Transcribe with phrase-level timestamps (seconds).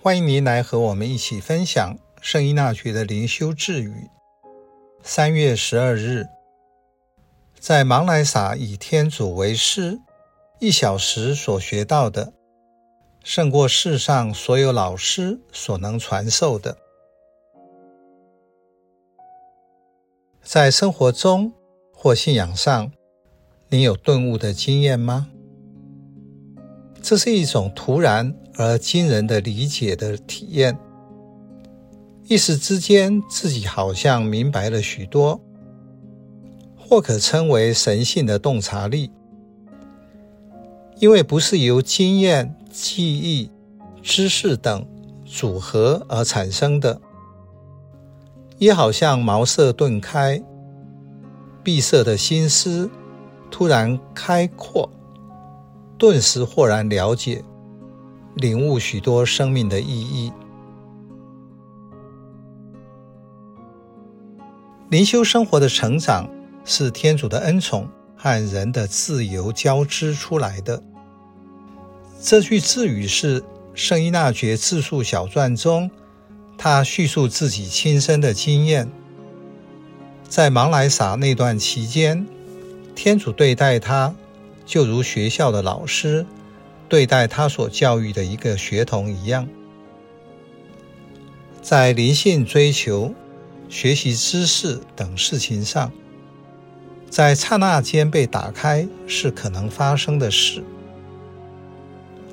[0.00, 4.08] 欢迎您来和我们一起分享圣依纳爵的灵修智语。
[5.02, 6.26] 三月十二日，
[7.58, 9.98] 在芒莱撒以天主为师，
[10.60, 12.32] 一小时所学到的，
[13.24, 16.78] 胜过世上所有老师所能传授的。
[20.42, 21.52] 在生活中
[21.92, 22.92] 或信仰上，
[23.68, 25.28] 你有顿悟的经验吗？
[27.08, 30.76] 这是一种突然而惊人的理解的体验，
[32.24, 35.40] 一时之间自己好像明白了许多，
[36.76, 39.12] 或可称为神性的洞察力，
[40.98, 43.52] 因为不是由经验、记忆、
[44.02, 44.84] 知识等
[45.24, 47.00] 组合而产生的，
[48.58, 50.42] 也好像茅塞顿开，
[51.62, 52.90] 闭塞的心思
[53.48, 54.90] 突然开阔。
[55.98, 57.42] 顿时豁然了解，
[58.34, 60.30] 领悟许多生命的意义。
[64.90, 66.30] 灵修生活的成长
[66.64, 70.82] 是天主的恩宠和人的自由交织出来的。
[72.22, 73.42] 这句自语是
[73.74, 75.90] 圣依纳爵自述小传中，
[76.58, 78.90] 他叙述自己亲身的经验。
[80.28, 82.26] 在芒莱撒那段期间，
[82.94, 84.14] 天主对待他。
[84.66, 86.26] 就如学校的老师
[86.88, 89.48] 对待他所教育的一个学童一样，
[91.62, 93.14] 在灵性追求、
[93.68, 95.90] 学习知识等事情上，
[97.08, 100.62] 在刹那间被打开是可能发生的事。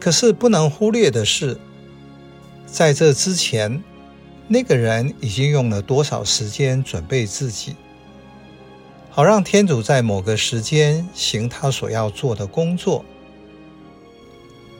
[0.00, 1.56] 可是不能忽略的是，
[2.66, 3.82] 在这之前，
[4.48, 7.76] 那个人已经用了多少时间准备自己。
[9.14, 13.04] 好让天主在某个时间行他所要做的工作，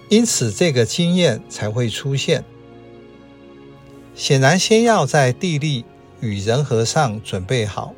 [0.09, 2.43] 因此这个经验才会出现。
[4.15, 5.85] 显然，先要在地利
[6.21, 7.93] 与人和上准备好，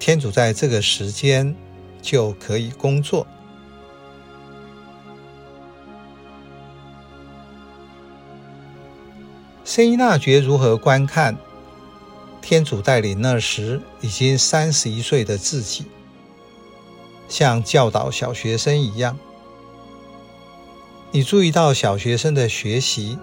[0.00, 1.54] 天主在这个时间
[2.02, 3.24] 就可以工作。
[9.64, 11.36] 圣依纳爵如何观看？
[12.44, 15.86] 天主带领那时已经三十一岁的自己，
[17.26, 19.18] 像教导小学生一样。
[21.10, 23.18] 你注意到小学生的学习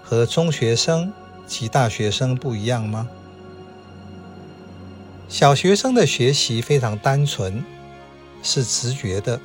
[0.00, 1.12] 和中学生
[1.44, 3.08] 及大学生不一样吗？
[5.28, 7.64] 小学生的学习非常单纯，
[8.44, 9.40] 是直觉的。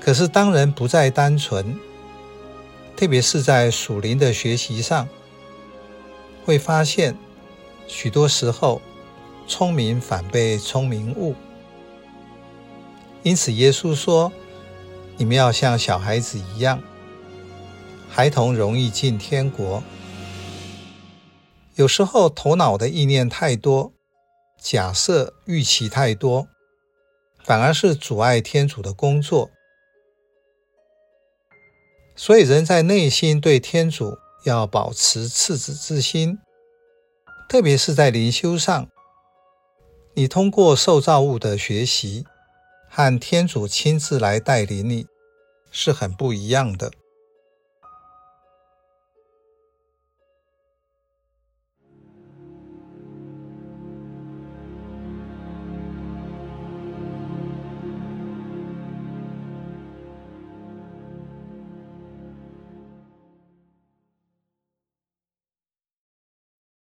[0.00, 1.78] 可是当人不再单纯，
[2.96, 5.06] 特别是在属灵的学习上，
[6.46, 7.14] 会发现。
[7.88, 8.80] 许多时候，
[9.46, 11.34] 聪明反被聪明误。
[13.22, 14.32] 因此，耶稣说
[15.18, 16.82] ：“你们要像小孩子一样，
[18.08, 19.82] 孩童容易进天国。”
[21.76, 23.92] 有时候，头脑的意念太多，
[24.60, 26.48] 假设预期太多，
[27.44, 29.50] 反而是阻碍天主的工作。
[32.14, 36.38] 所以，人在内心对天主要保持赤子之心。
[37.48, 38.88] 特别是在灵修上，
[40.14, 42.24] 你通过受造物的学习
[42.88, 45.06] 和天主亲自来带领你，
[45.70, 46.90] 是很不一样的。